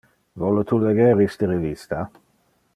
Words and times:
Vole 0.43 0.63
tu 0.71 0.79
leger 0.85 1.21
iste 1.27 1.51
revista? 1.53 2.03